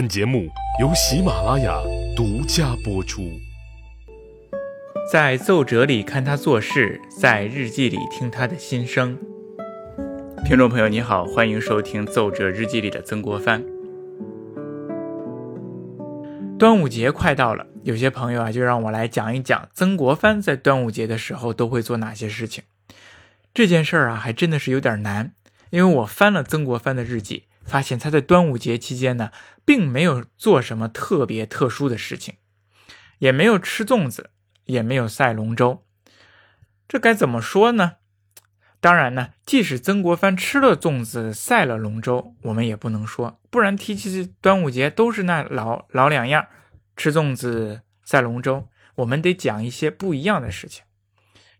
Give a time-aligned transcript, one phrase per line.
[0.00, 0.48] 本节目
[0.80, 1.78] 由喜马拉雅
[2.16, 3.38] 独家播出。
[5.12, 9.18] 在奏折里看他做事，在日记里听他的心声。
[10.46, 13.62] 听众朋友，你好，欢迎收听《奏折日记里的曾国藩》。
[16.58, 22.64] 端午节快到了，有些朋友啊，就让我来讲一讲曾国藩在端午节的时候都会做哪些事情。
[23.52, 25.32] 这件事儿啊，还真的是有点难，
[25.68, 27.44] 因为我翻了曾国藩的日记。
[27.64, 29.30] 发现他在端午节期间呢，
[29.64, 32.34] 并没有做什么特别特殊的事情，
[33.18, 34.30] 也没有吃粽子，
[34.64, 35.84] 也没有赛龙舟。
[36.88, 37.96] 这该怎么说呢？
[38.80, 46.46] 当然呢，即使曾国藩吃了粽子，赛了龙舟，我们也不能说，不然提起端午节都是那老老两样：
[46.96, 48.68] 吃粽子、赛龙舟。
[48.96, 50.82] 我们得讲一些不一样的事情。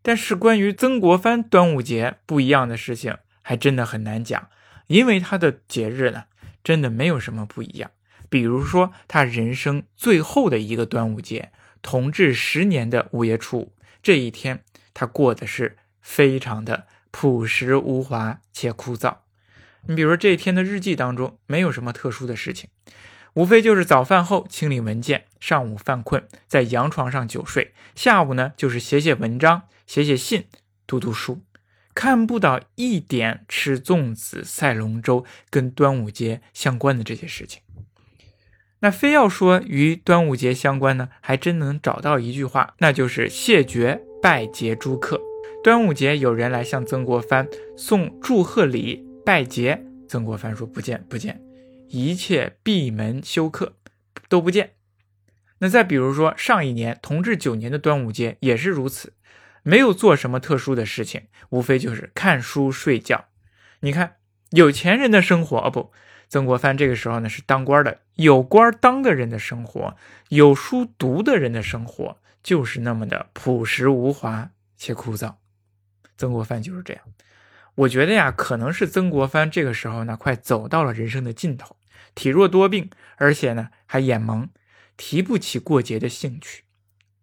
[0.03, 4.49] 但是关于曾国藩端午节不一样的事情，还真的很难讲。
[4.91, 6.25] 因为他的节日呢，
[6.65, 7.93] 真的没有什么不一样。
[8.29, 19.19] 比如说，他人生最后的一个端午节，同治十年的五月初五这一天，他过的是非常的朴实无华且枯燥。
[19.87, 22.69] 你比如说这一天的日记当中，没有什么特殊的事情，
[23.35, 30.47] 无非就是早饭后清理文件，上午犯困在洋床上久睡，下午呢就是写写文章、写写信、
[30.89, 31.43] 读读书。
[32.01, 37.61] 看不到一点吃粽子、赛龙舟跟端午节相关的这些事情，
[38.79, 45.21] 那非要说与端午节相关呢，还真能找到一句话，那就是谢绝拜节诸客。
[45.63, 51.43] 端午节有人来向曾国藩送祝贺礼、拜节，曾国藩说不见不见，
[51.89, 53.75] 一切闭门休克，
[54.31, 54.71] 都不见。
[55.59, 59.13] 那再比如说上一年同治九年的端午节也是如此。
[59.63, 63.27] 没有做什么特殊的事情，无非就是看书睡觉。
[63.81, 64.17] 你看，
[64.51, 65.93] 有钱人的生活哦，不，
[66.29, 69.97] 曾国藩这个时候呢是当官的，有官当的人的生活，
[70.29, 75.35] 有书读的人的生活，就是那么的朴实无华且枯燥。
[76.17, 77.03] 曾国藩就是这样。
[77.77, 81.77] 我觉得呀，可能是曾国藩这个时候呢，快走到了人生的尽头，
[82.15, 84.51] 体弱多病，而且呢还眼蒙，
[84.97, 86.65] 提不起过节的兴趣。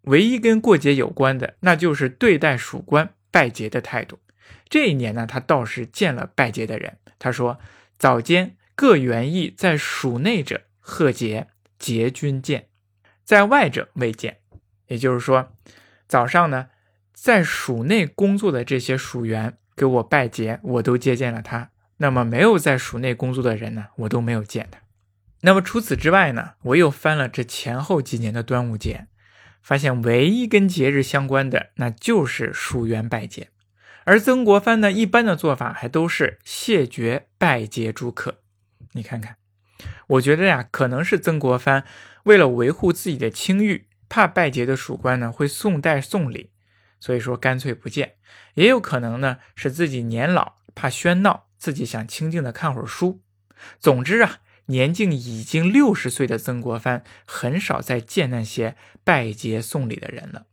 [0.08, 4.20] 唯一跟过节有关的，那就是对待属官拜节的态度。
[4.70, 6.98] 这一年呢，他倒是见了拜节的人。
[7.20, 7.60] 他说
[7.98, 11.48] ：“早间各园役在署内者贺节，
[11.80, 12.64] 节君见；
[13.24, 14.38] 在外者未见。”
[14.88, 15.54] 也就是说，
[16.08, 16.68] 早上呢，
[17.14, 21.72] 在署内工作的这些署员给我拜节，我都接见了他。
[21.98, 24.80] 那么没有在署内工作的人呢，我都没有见他。
[25.42, 29.08] 那么除此之外呢，我又翻了这前后几年的端午节。
[29.62, 33.50] 发现唯一跟节日相关的，那就是署员拜节，
[34.06, 38.40] 而曾国藩呢，一般的做法还都是谢绝拜节诸客。
[38.94, 39.38] 你看看，
[40.08, 41.84] 我觉得呀，可能是曾国藩
[42.24, 46.52] 为了维护自己的清誉，怕拜节的属官呢会送代送礼，
[47.00, 48.14] 所以说干脆不见。
[48.54, 53.22] 也有可能呢是自己年老，怕喧闹，自己想清静的看会儿书。
[53.80, 54.40] 总之啊。
[54.68, 60.46] 年近已经六十岁的曾国藩，很少再见那些拜节送礼的人了。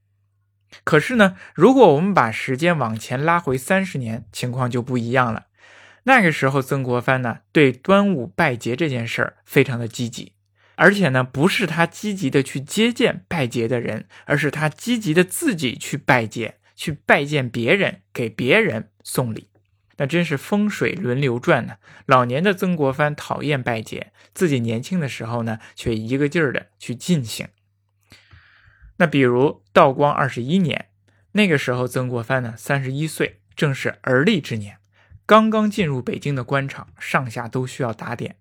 [0.82, 5.46] 可是呢，如果我们把时间往前拉回三十年，情况就不一样了。
[6.04, 10.32] 那个时候，曾国藩呢，对端午拜节这件事儿非常的积极，
[10.74, 19.48] 而且呢，不是他积极的去接见拜节的人，而是他积极的自己去拜节，去拜见别人，给别人送礼。
[19.96, 21.76] 那真是风水轮流转呢。
[22.06, 27.48] 老年的曾国藩讨厌拜节，自己年轻的时候呢，却一个劲儿的去进行。
[28.96, 30.86] 那比如道光二十一年，
[31.32, 34.78] 那个时候曾国藩呢三十一岁，正是而立之年，
[35.26, 38.36] 刚刚进入北京的官场，上下都需要打点。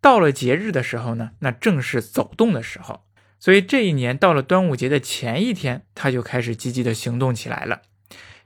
[0.00, 3.04] 到了节日的时候呢，那正是走动的时候，
[3.40, 7.82] 所以这一年到了端午节的前一天，他就开始积极的行动起来了。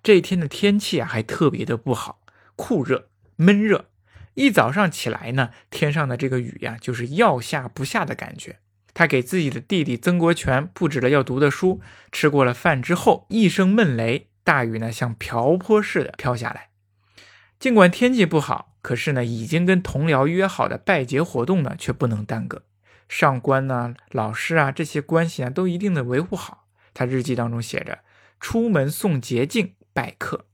[0.03, 2.21] 这一天的天气啊，还特别的不好。
[2.61, 3.87] 酷热闷热，
[4.35, 8.59] 一早上起来呢，天上的这个雨呀，就是要下不下的感觉。
[8.93, 11.81] 他给自己的弟弟曾国荃布置了要读的书，
[12.13, 16.69] 吃过了饭之后，一声闷雷，大雨呢像瓢泼似的飘下来。
[17.59, 22.65] 尽管天气不好，可是呢，已经跟同僚约好的拜节活动呢，却不能耽搁。
[23.09, 26.67] 上官呢、老师啊这些关系啊，都一定得维护好。
[26.93, 28.01] 他日记当中写着：
[28.39, 30.45] 出门送捷径拜客，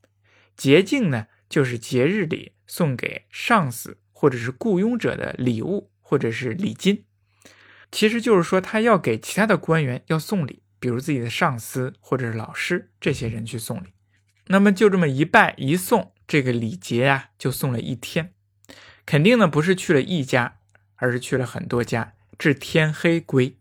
[0.56, 1.26] 捷径呢。
[1.56, 7.06] 就是节日里送给上司或者是雇佣者的礼物或者是礼金，
[7.90, 13.86] 其实就是说他要给其他的官员要送礼，比如自己的上司或者是老师这些人去送礼。
[14.48, 18.34] 那么就这么一拜一送，这个礼节啊就送了一天，
[19.06, 20.58] 肯定呢不是去了一家，
[20.96, 23.56] 而是去了很多家，至天黑归。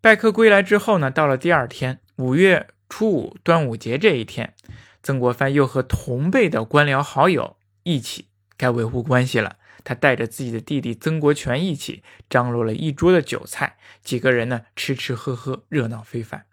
[0.00, 4.54] 拜客归来之后呢，到了第二天，五月初五，端午节这一天，
[5.02, 9.56] 曾国藩又和同辈的官僚好友一起该维护关系了。
[9.84, 16.44] 他带着自己的弟弟曾国荃一起张罗了一桌的酒菜，几个人呢吃吃喝喝，热闹非凡。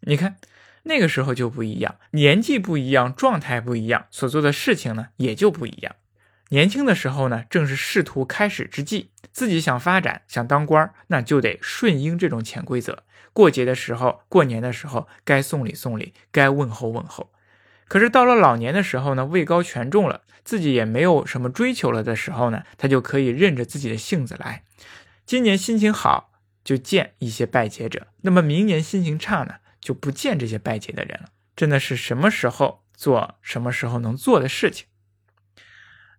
[0.00, 0.36] 你看
[0.84, 5.96] 那个时候就不一样，年纪不一样，状态不一样，所做的事情呢也就不一样。
[6.50, 13.02] 年轻的时候呢，正是仕途开始之际，自己想发展、想当官那就得顺应这种潜规则。
[13.32, 17.32] 过节的时候、过年的时候，该送礼送礼，该问候问候。
[17.88, 24.64] 可是到了老年的时候呢，位高权重了，自己也没有什么追求了的时候呢，他就可以任着自己的性子来。
[25.24, 26.32] 今年心情好，
[26.64, 31.28] 就见一些拜节者；那么明年心情差呢，就不见这些拜节的人了。
[31.54, 34.86] 真的是什么时候做什么时候能做的事情。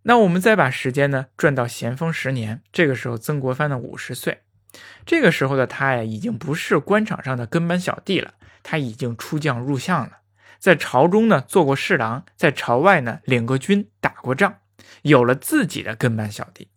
[0.03, 4.39] 那我们再把时间呢转到咸丰十年，这个时候曾国藩的五十岁，
[5.05, 10.19] 这个时候的他呀，已经不是官场上的跟班小弟了，他已经出将入相了，
[10.59, 14.55] 在朝中呢做过侍郎，在朝外呢领过军，打过仗，
[15.01, 16.67] 有了自己的跟班小弟。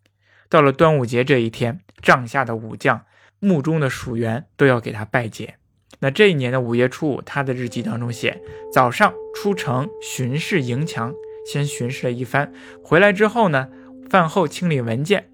[0.49, 3.05] 到了端午节这一天，帐下的武将、
[3.38, 5.56] 墓中的属员都要给他拜节。
[6.00, 8.41] 那这一年的五月初五，他的日记当中写：
[8.73, 11.15] 早上出城巡视营墙。
[11.47, 12.53] 先巡视了一番，
[12.85, 13.71] 回来之后呢，
[14.09, 15.31] 饭后清理文件，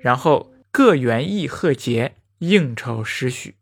[0.00, 3.56] 然后各园艺贺节，应酬时许。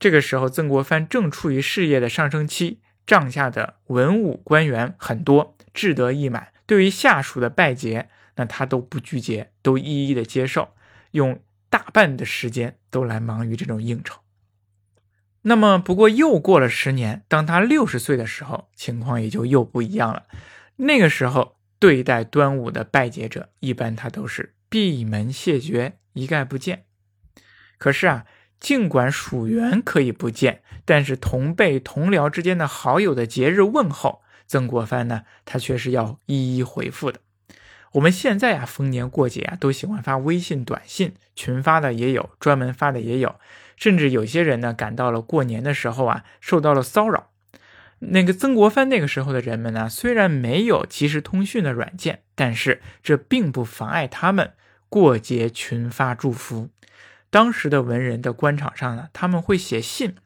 [0.00, 6.48] 这个时候，曾国藩正处于事业的上升期，帐下的文武官员很多，志得意满。
[6.66, 10.74] 对于下属的拜节，那他都不拒绝，都一一的接受，
[11.12, 11.40] 用
[11.70, 14.20] 大半的时间都来忙于这种应酬。
[15.40, 20.24] 那么，不过又过了十年，当他六十岁的时候，情况也就又不一样了。
[20.76, 26.84] 那个时候对待端午的拜节者，一般他都是闭门谢绝，一概不见。
[27.78, 28.26] 可是啊，
[28.60, 37.20] 尽管属员可以不见，但是同辈同僚之间的好友的节日问候，曾国藩呢，他却是要一一回复的。
[37.92, 43.36] 我们现在啊，逢年过节啊，都喜欢发微信短信，群发的也有，专门发的也有，
[43.76, 47.30] 甚至有些人呢，赶到了过年的时候啊，受到了骚扰。
[48.00, 54.52] 那个曾国藩那个时候的人们呢，虽然没有即时通讯的软件，但是这并不妨碍他们
[54.88, 56.68] 过节群发祝福。
[57.30, 60.16] 当时的文人的官场上呢，他们会写信。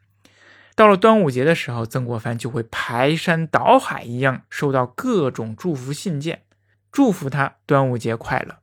[0.75, 6.43] 到了端午节的时候，曾国藩就会排山倒海一样收到各种祝福信件，
[6.91, 8.57] 祝福他端午节快乐。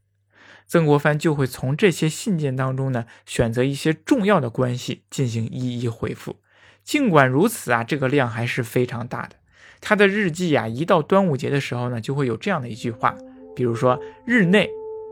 [0.67, 6.37] 曾国藩就会从这些信件当中呢，选择一些重要的关系进行一一回复。
[6.83, 9.37] 尽管如此啊，这个量还是非常大的。
[9.81, 13.17] 他的日记啊，一到端午节的时候呢，就会有这样的一句话，
[13.55, 14.69] 比如说日内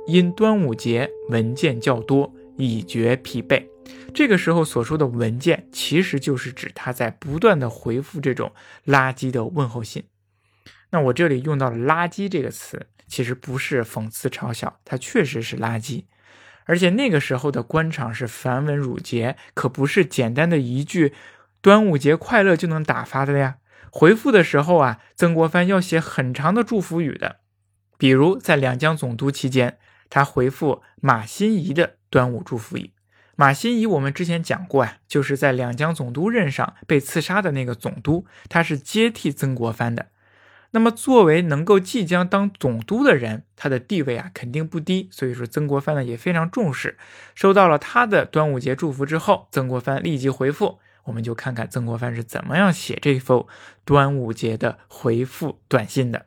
[0.06, 3.66] 因端午节文件较多，已觉疲惫。
[4.12, 8.52] 这个时候所说的文件，其实就是指他在不断的回复这种
[8.84, 10.04] 垃圾的问候信。
[10.90, 16.04] 那我这里用到了“垃圾”这个词，其实不是讽刺嘲笑，它确实是垃圾。
[16.64, 21.14] 而且那个时候的官场是繁文缛节，可不是简单的一句。
[21.60, 23.56] 端午节快乐就能打发的呀！
[23.90, 27.40] 回复的时候啊，曾国藩要写很长的祝福语的。
[27.98, 29.78] 比如在两江总督期间，
[30.08, 32.90] 他回复马新贻的端午祝福语。
[33.36, 40.06] 马新贻我们之前讲过啊，就是在两江总督任上被刺杀的那个总督，他是接替曾国藩的。
[40.72, 46.98] 那么作为能够即将当总督的人，他的地位啊肯定不低，所以说曾国藩呢也非常重视。
[47.34, 50.78] 收到了他的端午节祝福之后，曾国藩立即回复。
[51.04, 53.46] 我们就看看曾国藩是怎么样写这封
[53.86, 56.26] 端午节的回复短信的。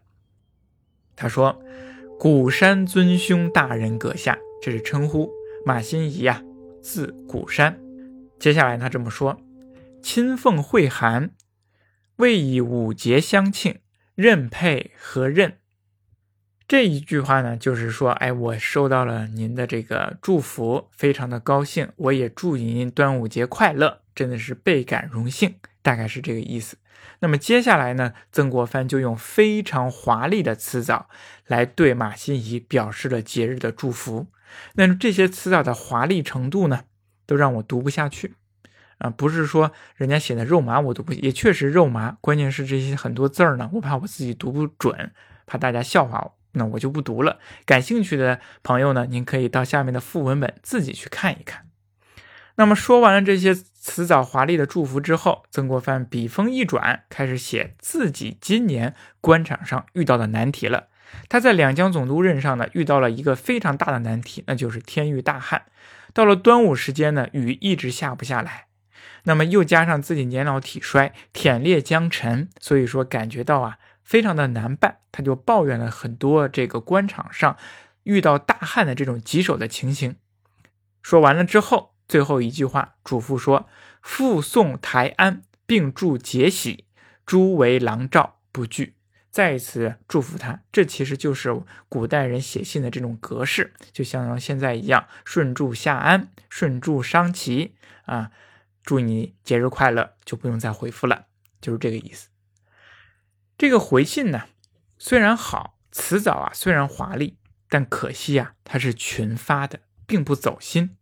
[1.15, 1.61] 他说
[2.17, 5.29] ：“古山尊兄大人阁下，这是称呼
[5.65, 6.43] 马新贻呀，
[6.81, 7.79] 字古山。
[8.39, 9.39] 接下来他这么说：
[10.01, 11.31] 亲奉会函，
[12.17, 13.79] 为以五节相庆，
[14.15, 15.57] 任配何任？
[16.67, 26.77] 这一句话呢，就是说，哎，我收到了您的这个祝福，非常的高兴，我也祝您端午节快乐。”真的是倍感荣幸，大概是这个意思。
[27.19, 31.07] 那么接下来呢，曾国藩就用非常华丽的辞藻
[31.47, 34.27] 来对马新贻表示了节日的祝福。
[34.73, 36.83] 那这些辞藻的华丽程度呢，
[37.25, 38.35] 都让我读不下去
[38.97, 39.09] 啊！
[39.09, 42.17] 不是说人家写的肉麻我读不，也确实肉麻。
[42.21, 45.11] 关键是这些很多字儿呢，我怕我自己读不准，
[45.45, 47.39] 怕大家笑话我，那我就不读了。
[47.65, 51.67] 感兴趣的朋友呢，您可以到下面的副文本自己去看一看。
[52.55, 60.89] 那么说完了这些辞藻华丽的祝福之后，曾国藩笔锋一转，开始写自己今年官场上遇到的难题了。
[61.29, 65.63] 他在两江总督任上呢，遇到了一个非常大的难题，那就是天狱大旱。
[66.13, 68.67] 到了端午时间呢，雨一直下不下来，
[69.23, 77.55] 那么又加上自己年老体衰，忝列江沉，所以说感觉到啊非常的难办，他就抱怨了很多这个官场上
[78.03, 80.15] 遇到大旱的这种棘手的情形。
[81.01, 83.69] 说完了之后，最后一句话嘱咐说
[84.03, 86.85] ：“复送台安，并祝节喜，
[87.25, 88.95] 诸为郎照不惧。”
[89.31, 97.73] 再一次祝福他，这其实就是古代人写信的这种格式，就像现在一样，顺祝夏安，顺祝商祺
[98.03, 98.31] 啊，
[98.83, 101.27] 祝你节日快乐，就不用再回复了，
[101.61, 102.27] 就是这个意思。
[103.57, 104.47] 这个回信呢，
[104.97, 107.37] 虽然好，辞藻啊虽然华丽，
[107.69, 110.97] 但可惜啊，它是群发的，并不走心。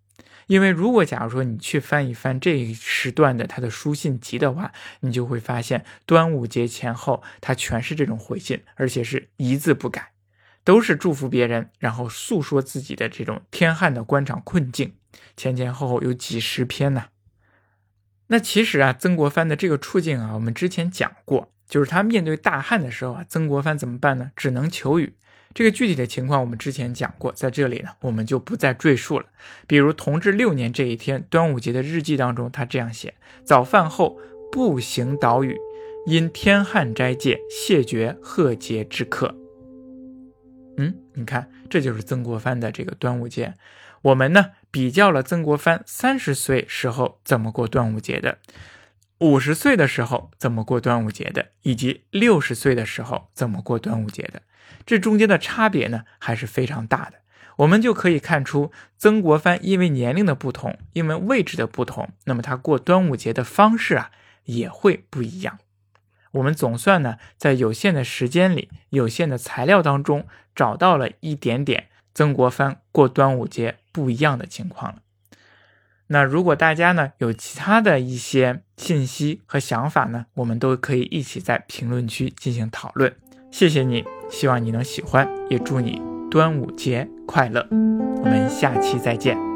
[0.49, 10.11] 因为如果假如说你去翻一翻这一时段的他的书信集的话，你就会发现端午节前后他全是这种回信，而且是一字不改，
[10.63, 14.95] 都是祝福别人，然后诉说自己的这种天旱的官场困境，
[15.37, 17.05] 前前后后有几十篇呢。
[18.31, 24.31] 那其实啊，曾国藩的这个处境啊，我们之前讲过，就是他面对大旱的时候啊，曾国藩怎么办呢？
[24.35, 25.13] 只能求雨。
[25.53, 29.25] 这个具体的情况我们之前讲过，在这里呢，我们就不再赘述了。
[29.67, 34.19] 比如同治六年这一天，端午节的日记当中，他这样写：早饭后
[34.51, 35.57] 步行岛屿，
[36.05, 39.35] 因天旱斋戒，谢绝贺节之客。
[40.77, 43.55] 嗯，你看，这就是曾国藩的这个端午节。
[44.03, 48.37] 我们呢，比较了曾国藩三十岁时候怎么过端午节的，
[49.19, 54.41] 五十岁的时候怎么过端午节的，以及六十岁的时候怎么过端午节的。
[54.85, 57.17] 这中间的差别呢，还是非常大的。
[57.57, 64.11] 我们就可以看出，曾国藩因为年龄的不同，因为位置的不同，那么他过端午节的方式啊，
[64.45, 65.59] 也会不一样。
[66.31, 75.01] 我们总算呢，在有限的时间里、有限的材料当中，找到了一点点曾国藩过端午节不一样的情况了。
[76.11, 83.13] 那如果大家呢有其他的一些信息和想法呢，我们都可以一起在评论区进行讨论。
[83.51, 87.65] 谢谢你，希望你能喜欢，也祝你端午节快乐。
[87.71, 89.48] 我们下期再见。